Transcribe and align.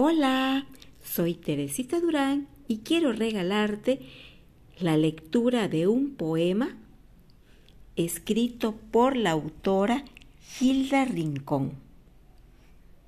Hola, 0.00 0.64
soy 1.02 1.34
Teresita 1.34 1.98
Durán 1.98 2.46
y 2.68 2.82
quiero 2.84 3.12
regalarte 3.12 3.98
la 4.78 4.96
lectura 4.96 5.66
de 5.66 5.88
un 5.88 6.14
poema 6.14 6.76
escrito 7.96 8.76
por 8.92 9.16
la 9.16 9.32
autora 9.32 10.04
Gilda 10.40 11.04
Rincón, 11.04 11.72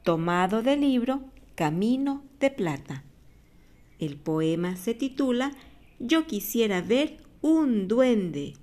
tomado 0.03 0.65
del 0.65 0.81
libro 0.81 1.21
Camino 1.55 2.25
de 2.41 2.51
Plata. 2.51 3.05
El 4.01 4.17
poema 4.17 4.75
se 4.75 4.93
titula 4.93 5.53
Yo 6.01 6.27
quisiera 6.27 6.81
ver 6.81 7.19
un 7.41 7.87
duende. 7.87 8.55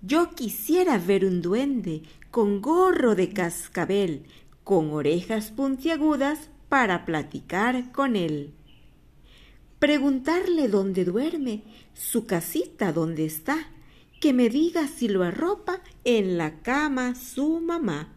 Yo 0.00 0.30
quisiera 0.30 0.98
ver 0.98 1.26
un 1.26 1.42
duende 1.42 2.02
con 2.32 2.60
gorro 2.60 3.14
de 3.14 3.28
cascabel, 3.28 4.24
con 4.64 4.90
orejas 4.90 5.52
puntiagudas 5.52 6.50
para 6.72 7.04
platicar 7.04 7.92
con 7.92 8.16
él. 8.16 8.54
Preguntarle 9.78 10.68
dónde 10.68 11.04
duerme, 11.04 11.60
su 11.92 12.24
casita 12.24 12.94
dónde 12.94 13.26
está, 13.26 13.68
que 14.22 14.32
me 14.32 14.48
diga 14.48 14.88
si 14.88 15.06
lo 15.06 15.22
arropa 15.22 15.82
en 16.04 16.38
la 16.38 16.62
cama 16.62 17.14
su 17.14 17.60
mamá. 17.60 18.14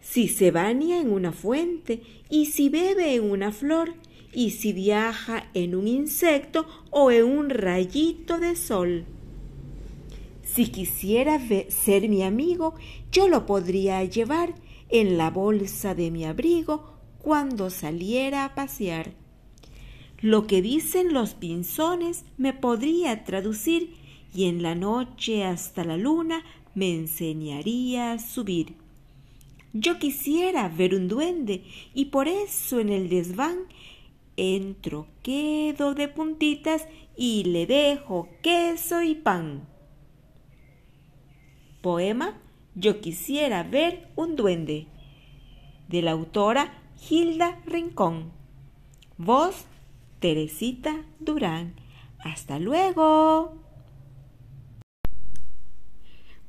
Si 0.00 0.26
se 0.26 0.52
baña 0.52 0.98
en 0.98 1.12
una 1.12 1.32
fuente 1.32 2.00
y 2.30 2.46
si 2.46 2.70
bebe 2.70 3.14
en 3.14 3.30
una 3.30 3.52
flor 3.52 3.92
y 4.32 4.52
si 4.52 4.72
viaja 4.72 5.50
en 5.52 5.74
un 5.74 5.86
insecto 5.86 6.66
o 6.88 7.10
en 7.10 7.26
un 7.26 7.50
rayito 7.50 8.38
de 8.38 8.56
sol. 8.56 9.04
Si 10.42 10.68
quisiera 10.68 11.38
ser 11.68 12.08
mi 12.08 12.22
amigo, 12.22 12.72
yo 13.12 13.28
lo 13.28 13.44
podría 13.44 14.02
llevar 14.02 14.54
en 14.88 15.18
la 15.18 15.28
bolsa 15.28 15.94
de 15.94 16.10
mi 16.10 16.24
abrigo 16.24 16.93
cuando 17.24 17.70
saliera 17.70 18.44
a 18.44 18.54
pasear. 18.54 19.14
Lo 20.20 20.46
que 20.46 20.60
dicen 20.60 21.14
los 21.14 21.32
pinzones 21.32 22.26
me 22.36 22.52
podría 22.52 23.24
traducir 23.24 23.94
y 24.34 24.44
en 24.44 24.62
la 24.62 24.74
noche 24.74 25.42
hasta 25.42 25.84
la 25.84 25.96
luna 25.96 26.44
me 26.74 26.94
enseñaría 26.94 28.12
a 28.12 28.18
subir. 28.18 28.74
Yo 29.72 29.98
quisiera 29.98 30.68
ver 30.68 30.94
un 30.94 31.08
duende 31.08 31.64
y 31.94 32.06
por 32.06 32.28
eso 32.28 32.78
en 32.78 32.90
el 32.90 33.08
desván 33.08 33.56
entro, 34.36 35.06
quedo 35.22 35.94
de 35.94 36.08
puntitas 36.08 36.86
y 37.16 37.44
le 37.44 37.66
dejo 37.66 38.28
queso 38.42 39.02
y 39.02 39.14
pan. 39.14 39.66
Poema 41.80 42.38
Yo 42.74 43.00
quisiera 43.00 43.62
ver 43.62 44.10
un 44.14 44.36
duende 44.36 44.88
de 45.88 46.02
la 46.02 46.10
autora 46.10 46.83
Gilda 47.06 47.60
Rincón. 47.66 48.32
Voz 49.18 49.66
Teresita 50.20 51.04
Durán. 51.20 51.74
Hasta 52.18 52.58
luego. 52.58 53.58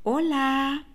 Hola, 0.02 0.86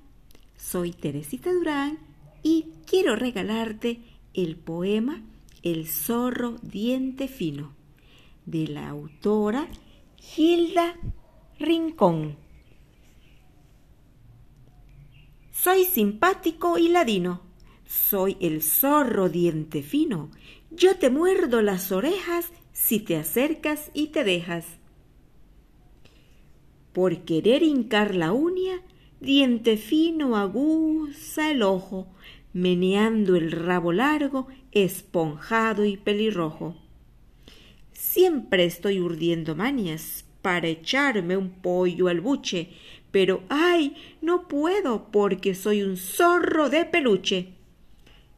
soy 0.55 0.93
Teresita 0.93 1.53
Durán 1.53 1.99
y 2.41 2.71
quiero 2.87 3.15
regalarte 3.15 4.01
el 4.33 4.55
poema 4.55 5.21
El 5.61 5.87
zorro 5.87 6.55
diente 6.63 7.27
fino 7.27 7.75
de 8.47 8.67
la 8.67 8.89
autora 8.89 9.67
Gilda 10.17 10.95
Rincón. 11.59 12.35
Soy 15.51 15.85
simpático 15.85 16.79
y 16.79 16.87
ladino. 16.87 17.50
Soy 17.91 18.37
el 18.39 18.61
zorro 18.61 19.27
diente 19.27 19.83
fino. 19.83 20.31
Yo 20.69 20.95
te 20.95 21.09
muerdo 21.09 21.61
las 21.61 21.91
orejas 21.91 22.53
si 22.71 23.01
te 23.01 23.17
acercas 23.17 23.91
y 23.93 24.07
te 24.07 24.23
dejas. 24.23 24.65
Por 26.93 27.25
querer 27.25 27.63
hincar 27.63 28.15
la 28.15 28.31
uña, 28.31 28.81
diente 29.19 29.75
fino 29.75 30.37
aguza 30.37 31.51
el 31.51 31.63
ojo, 31.63 32.07
meneando 32.53 33.35
el 33.35 33.51
rabo 33.51 33.91
largo, 33.91 34.47
esponjado 34.71 35.83
y 35.83 35.97
pelirrojo. 35.97 36.77
Siempre 37.91 38.63
estoy 38.63 39.01
urdiendo 39.01 39.53
manias 39.53 40.23
para 40.41 40.69
echarme 40.69 41.35
un 41.35 41.49
pollo 41.49 42.07
al 42.07 42.21
buche, 42.21 42.69
pero 43.11 43.43
ay, 43.49 43.97
no 44.21 44.47
puedo 44.47 45.11
porque 45.11 45.55
soy 45.55 45.83
un 45.83 45.97
zorro 45.97 46.69
de 46.69 46.85
peluche. 46.85 47.57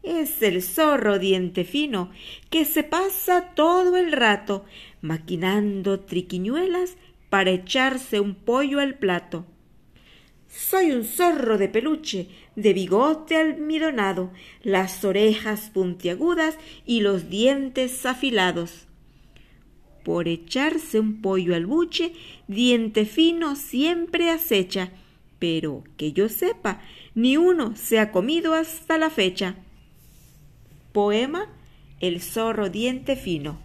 Es 0.04 0.42
el 0.44 0.62
zorro 0.62 1.18
diente 1.18 1.64
fino 1.64 2.12
que 2.50 2.66
se 2.66 2.84
pasa 2.84 3.54
todo 3.56 3.98
el 3.98 4.12
rato 4.12 4.66
maquinando 5.02 6.02
triquiñuelas 6.02 6.98
para 7.30 7.52
echarse 7.52 8.20
un 8.20 8.36
pollo 8.36 8.80
al 8.80 8.96
plato. 8.96 9.46
Soy 10.48 10.92
un 10.92 11.04
zorro 11.04 11.58
de 11.58 11.70
peluche, 11.70 12.28
de 12.56 12.74
bigote 12.74 13.38
almidonado, 13.38 14.32
las 14.62 15.04
orejas 15.04 15.72
puntiagudas 15.74 16.58
y 16.86 17.00
los 17.00 17.30
dientes 17.30 18.06
afilados 18.06 18.88
por 20.04 20.28
echarse 20.28 21.00
un 21.00 21.22
pollo 21.22 21.56
al 21.56 21.66
buche, 21.66 22.14
diente 22.48 23.06
fino 23.06 23.56
siempre 23.56 24.30
acecha, 24.30 24.92
pero 25.40 25.84
que 25.98 26.12
yo 26.14 26.30
sepa, 26.30 26.82
ni 27.16 27.38
uno 27.38 27.76
se 27.76 28.00
ha 28.00 28.12
comido 28.12 28.54
hasta 28.54 28.98
la 28.98 29.10
fecha. 29.10 29.56
Poema 30.94 31.48
El 32.02 32.22
zorro 32.22 32.70
diente 32.70 33.16
fino, 33.16 33.58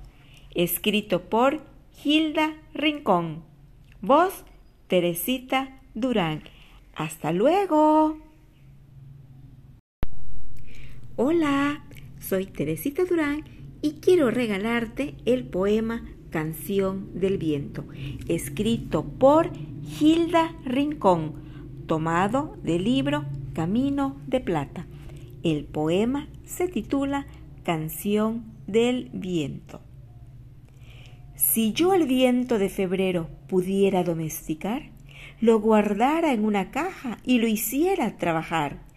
escrito 0.54 1.28
por 1.28 1.60
Gilda 1.92 2.54
Rincón. 2.72 3.42
Voz 4.00 4.44
Teresita 4.86 5.78
Durán. 5.94 6.42
Hasta 6.94 7.32
luego. 7.32 8.18
Hola, 11.16 11.84
soy 12.18 12.46
Teresita 12.46 13.04
Durán 13.04 13.44
y 13.82 14.00
quiero 14.00 14.30
regalarte 14.30 15.14
el 15.26 15.44
poema 15.44 16.08
Canción 16.30 17.10
del 17.20 17.36
Viento, 17.36 17.84
escrito 18.26 19.04
por 19.04 19.50
Gilda 19.84 20.56
Rincón, 20.64 21.34
tomado 21.86 22.56
del 22.62 22.84
libro 22.84 23.26
Camino 23.52 24.16
de 24.26 24.40
Plata. 24.40 24.86
El 25.42 25.64
poema 25.64 26.28
se 26.44 26.68
titula 26.68 27.26
Canción 27.62 28.44
del 28.66 29.10
Viento. 29.12 29.80
Si 31.34 31.72
yo 31.72 31.94
el 31.94 32.06
viento 32.06 32.58
de 32.58 32.68
febrero 32.68 33.28
pudiera 33.48 34.02
domesticar, 34.02 34.90
lo 35.40 35.60
guardara 35.60 36.32
en 36.32 36.44
una 36.44 36.70
caja 36.70 37.18
y 37.24 37.38
lo 37.38 37.46
hiciera 37.46 38.16
trabajar 38.16 38.88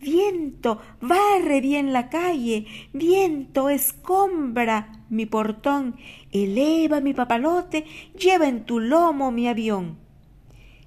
Viento, 0.00 0.78
barre 1.00 1.60
bien 1.60 1.92
la 1.92 2.08
calle, 2.08 2.66
viento, 2.92 3.68
escombra 3.68 5.02
mi 5.10 5.26
portón, 5.26 5.96
eleva 6.30 7.00
mi 7.00 7.14
papalote, 7.14 7.84
lleva 8.16 8.46
en 8.46 8.64
tu 8.64 8.78
lomo 8.78 9.32
mi 9.32 9.48
avión. 9.48 9.98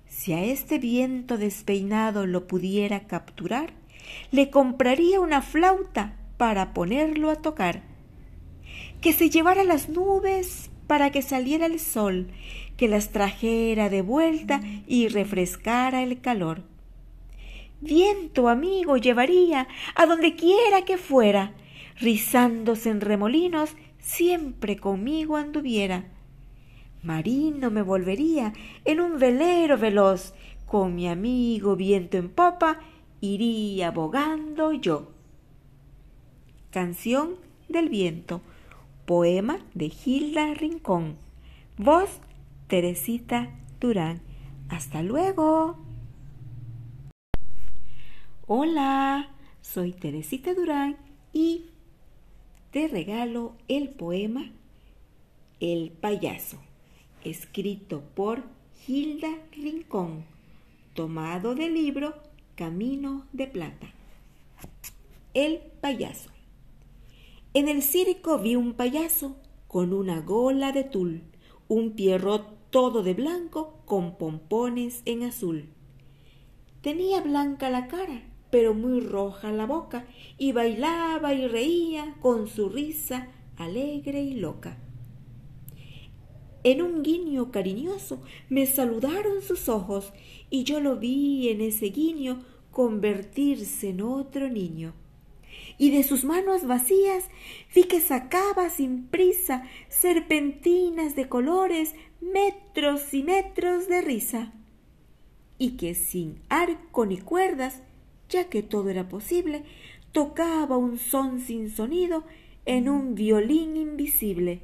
Si 0.08 0.32
a 0.32 0.44
este 0.44 0.80
viento 0.80 1.38
despeinado 1.38 2.26
lo 2.26 2.48
pudiera 2.48 3.02
capturar, 3.02 3.74
le 4.32 4.50
compraría 4.50 5.20
una 5.20 5.42
flauta 5.42 6.16
para 6.38 6.74
ponerlo 6.74 7.30
a 7.30 7.36
tocar. 7.36 7.84
Que 9.02 9.14
se 9.14 9.30
llevara 9.30 9.64
las 9.64 9.90
nubes 9.90 10.70
para 10.88 11.12
que 11.12 11.22
saliera 11.22 11.66
el 11.66 11.80
sol, 11.80 12.28
que 12.78 12.88
las 12.88 13.12
trajera 13.12 13.90
de 13.90 14.02
vuelta 14.02 14.62
y 14.88 15.08
refrescara 15.08 16.04
el 16.04 16.22
calor 16.22 16.64
Viento 17.82 18.48
amigo 18.48 18.98
llevaría 18.98 19.68
a 19.96 20.06
donde 20.06 20.36
quiera 20.36 20.84
que 20.86 21.00
fuera, 21.00 21.54
rizándose 22.00 22.92
en 22.92 23.02
remolinos, 23.02 23.76
siempre 23.98 24.78
conmigo 24.78 25.36
anduviera. 25.36 26.06
Marino 27.02 27.72
me 27.72 27.82
volvería 27.82 28.54
en 28.86 29.02
un 29.02 29.18
velero 29.18 29.80
veloz, 29.80 30.36
con 30.68 30.94
mi 30.94 31.08
amigo 31.08 31.76
viento 31.76 32.18
en 32.18 32.30
popa, 32.30 32.80
iría 33.22 33.92
bogando 33.92 34.74
yo. 34.74 35.12
Canción 36.72 37.36
del 37.70 37.88
viento, 37.88 38.42
poema 39.06 39.60
de 39.74 39.90
Gilda 39.90 40.54
Rincón, 40.56 41.16
voz 41.78 42.20
Teresita 42.68 43.50
Durán. 43.80 44.22
Hasta 44.70 45.04
luego. 45.04 45.78
Hola, 48.48 49.30
soy 49.62 49.94
Teresita 49.94 50.54
Durán 50.54 50.98
y 51.32 51.66
te 52.72 52.88
regalo 52.88 53.54
el 53.68 53.90
poema 53.90 54.52
El 55.60 55.92
payaso, 55.92 56.58
escrito 57.24 58.02
por 58.16 58.44
Gilda 58.86 59.30
Rincón, 59.52 60.26
tomado 60.96 61.54
del 61.54 61.74
libro 61.76 62.31
Camino 62.56 63.28
de 63.32 63.48
Plata. 63.48 63.94
El 65.34 65.60
payaso. 65.80 66.30
En 67.54 67.68
el 67.68 67.82
circo 67.82 68.40
vi 68.40 68.56
un 68.56 68.74
payaso 68.74 69.38
con 69.68 69.94
una 69.94 70.20
gola 70.20 70.72
de 70.72 70.84
tul, 70.84 71.24
un 71.68 71.94
pierrot 71.94 72.70
todo 72.70 73.04
de 73.04 73.14
blanco 73.14 73.82
con 73.86 74.18
pompones 74.18 75.02
en 75.06 75.24
azul. 75.24 75.70
Tenía 76.82 77.22
blanca 77.22 77.70
la 77.70 77.88
cara, 77.88 78.24
pero 78.50 78.74
muy 78.74 79.00
roja 79.00 79.52
la 79.52 79.66
boca, 79.66 80.06
y 80.38 80.52
bailaba 80.52 81.34
y 81.34 81.48
reía 81.48 82.16
con 82.22 82.48
su 82.48 82.70
risa 82.70 83.28
alegre 83.58 84.22
y 84.24 84.36
loca. 84.36 84.78
En 86.64 86.82
un 86.82 87.04
guiño 87.04 87.52
cariñoso 87.52 88.22
me 88.50 88.66
saludaron 88.66 89.42
sus 89.42 89.70
ojos, 89.70 90.14
y 90.50 90.64
yo 90.64 90.80
lo 90.80 90.98
vi 90.98 91.50
en 91.50 91.62
ese 91.62 91.88
guiño 91.88 92.44
convertirse 92.72 93.90
en 93.90 94.02
otro 94.02 94.50
niño 94.50 94.94
y 95.82 95.90
de 95.90 96.04
sus 96.04 96.26
manos 96.26 96.68
vacías 96.68 97.26
vi 97.74 97.86
que 97.86 98.00
sacaba 98.02 98.70
sin 98.70 99.08
prisa 99.08 99.68
serpentinas 99.90 101.16
de 101.16 101.28
colores, 101.28 101.96
metros 102.22 103.14
y 103.14 103.24
metros 103.24 103.88
de 103.88 104.02
risa, 104.02 104.54
y 105.58 105.78
que 105.78 105.96
sin 105.96 106.40
arco 106.50 107.06
ni 107.06 107.18
cuerdas, 107.18 107.82
ya 108.30 108.48
que 108.48 108.64
todo 108.64 108.90
era 108.90 109.10
posible, 109.10 109.64
tocaba 110.12 110.78
un 110.78 111.00
son 111.00 111.40
sin 111.40 111.72
sonido 111.72 112.26
en 112.66 112.88
un 112.88 113.16
violín 113.16 113.76
invisible. 113.76 114.62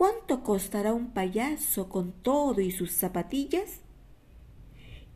¿Cuánto 0.00 0.42
costará 0.42 0.94
un 0.94 1.10
payaso 1.10 1.90
con 1.90 2.12
todo 2.12 2.62
y 2.62 2.70
sus 2.70 2.90
zapatillas? 2.90 3.82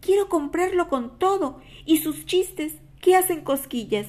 Quiero 0.03 0.29
comprarlo 0.29 0.91
con 0.91 1.19
todo 1.19 1.63
y 1.87 1.97
sus 1.97 2.27
chistes 2.27 2.77
que 3.01 3.17
hacen 3.17 3.45
cosquillas, 3.45 4.07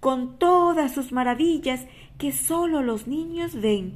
con 0.00 0.38
todas 0.38 0.92
sus 0.92 1.12
maravillas 1.12 1.86
que 2.18 2.30
sólo 2.30 2.82
los 2.82 3.06
niños 3.06 3.58
ven. 3.58 3.94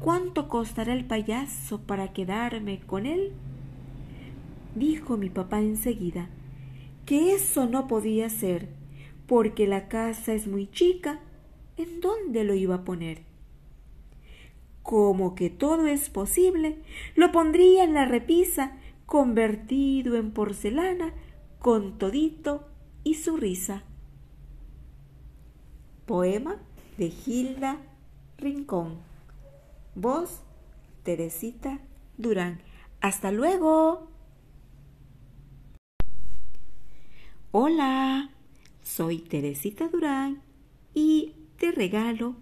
¿Cuánto 0.00 0.48
costará 0.48 0.94
el 0.94 1.04
payaso 1.04 1.80
para 1.82 2.12
quedarme 2.12 2.80
con 2.80 3.06
él? 3.06 3.30
Dijo 4.74 5.16
mi 5.16 5.30
papá 5.30 5.60
enseguida 5.60 6.28
que 7.06 7.34
eso 7.34 7.66
no 7.66 7.86
podía 7.86 8.28
ser, 8.30 8.68
porque 9.28 9.68
la 9.68 9.86
casa 9.86 10.34
es 10.34 10.48
muy 10.48 10.68
chica. 10.68 11.20
¿En 11.76 12.00
dónde 12.00 12.42
lo 12.42 12.54
iba 12.54 12.74
a 12.74 12.84
poner? 12.84 13.27
Como 14.82 15.34
que 15.34 15.50
todo 15.50 15.86
es 15.86 16.08
posible, 16.08 16.78
lo 17.14 17.30
pondría 17.32 17.84
en 17.84 17.94
la 17.94 18.06
repisa, 18.06 18.76
convertido 19.06 20.16
en 20.16 20.32
porcelana, 20.32 21.12
con 21.58 21.98
todito 21.98 22.66
y 23.04 23.14
su 23.14 23.36
risa. 23.36 23.82
Poema 26.06 26.56
de 26.96 27.10
Gilda 27.10 27.78
Rincón. 28.38 28.98
Voz 29.94 30.40
Teresita 31.02 31.80
Durán. 32.16 32.60
Hasta 33.00 33.30
luego. 33.30 34.08
Hola, 37.50 38.30
soy 38.82 39.18
Teresita 39.18 39.88
Durán 39.88 40.42
y 40.94 41.34
te 41.58 41.72
regalo 41.72 42.36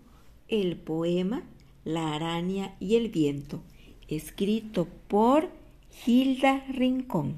el 0.49 0.77
poema 0.77 1.43
La 1.87 2.15
araña 2.15 2.75
y 2.81 2.97
el 2.97 3.11
viento, 3.11 3.63
escrito 4.09 4.89
por 5.07 5.51
Gilda 5.93 6.65
Rincón. 6.69 7.37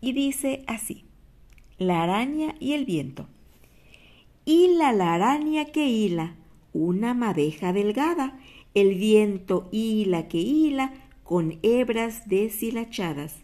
Y 0.00 0.12
dice 0.14 0.64
así 0.66 1.04
la 1.78 2.02
araña 2.02 2.56
y 2.58 2.72
el 2.72 2.84
viento. 2.84 3.28
Hila 4.46 4.92
la 4.92 5.14
araña 5.14 5.66
que 5.66 5.86
hila, 5.86 6.34
una 6.72 7.14
madeja 7.14 7.72
delgada, 7.72 8.36
el 8.74 8.96
viento 8.96 9.68
hila 9.70 10.26
que 10.26 10.38
hila 10.38 10.92
con 11.22 11.60
hebras 11.62 12.28
deshilachadas. 12.28 13.36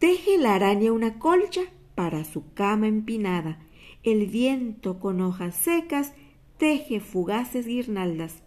Teje 0.00 0.38
la 0.38 0.56
araña 0.56 0.90
una 0.90 1.20
colcha 1.20 1.62
para 1.94 2.24
su 2.24 2.52
cama 2.54 2.88
empinada, 2.88 3.60
el 4.02 4.26
viento 4.26 4.98
con 4.98 5.20
hojas 5.20 5.54
secas 5.54 6.14
teje 6.58 7.00
fugaces 7.00 7.66
guirnaldas. 7.66 8.42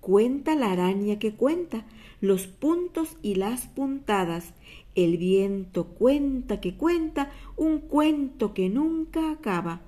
Cuenta 0.00 0.54
la 0.54 0.72
araña 0.72 1.18
que 1.18 1.32
cuenta 1.32 1.86
los 2.20 2.46
puntos 2.46 3.16
y 3.22 3.34
las 3.34 3.66
puntadas, 3.66 4.54
el 4.94 5.16
viento 5.16 5.86
cuenta 5.86 6.60
que 6.60 6.74
cuenta 6.74 7.30
un 7.56 7.78
cuento 7.80 8.54
que 8.54 8.68
nunca 8.68 9.30
acaba. 9.30 9.82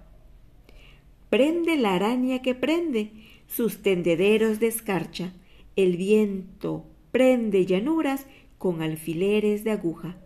Prende 1.31 1.77
la 1.77 1.95
araña 1.95 2.41
que 2.43 2.55
prende 2.55 3.13
sus 3.47 3.83
tendederos 3.83 4.61
de 4.61 4.69
escarcha. 4.69 5.33
El 5.77 5.97
viento 5.97 6.85
prende 7.11 7.67
llanuras 7.67 8.27
con 8.59 8.83
alfileres 8.83 9.65
de 9.65 9.71
aguja. 9.71 10.17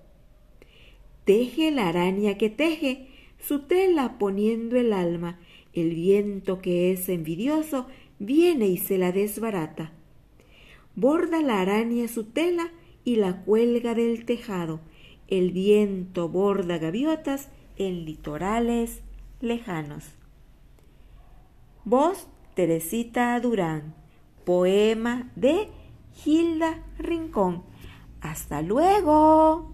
Teje 1.25 1.71
la 1.71 1.89
araña 1.89 2.37
que 2.39 2.51
teje 2.51 3.09
su 3.39 3.61
tela 3.61 4.19
poniendo 4.19 4.77
el 4.77 4.93
alma. 4.93 5.39
El 5.73 5.95
viento 5.95 6.61
que 6.61 6.93
es 6.93 7.09
envidioso 7.09 7.87
viene 8.19 8.67
y 8.69 8.77
se 8.77 8.99
la 8.99 9.13
desbarata. 9.13 9.93
Borda 10.95 11.41
la 11.41 11.61
araña 11.61 12.09
su 12.09 12.25
tela 12.25 12.71
y 13.05 13.17
la 13.17 13.43
cuelga 13.43 13.95
del 13.95 14.25
tejado. 14.25 14.81
El 15.29 15.51
viento 15.51 16.29
borda 16.29 16.79
gaviotas 16.79 17.49
en 17.77 18.05
litorales 18.05 19.03
lejanos. 19.41 20.05
Voz 21.85 22.29
Teresita 22.55 23.41
Durán. 23.41 23.95
Poema 24.45 25.31
de 25.37 25.69
Gilda 26.15 26.85
Rincón. 26.99 27.63
Hasta 28.21 28.61
luego. 28.61 29.72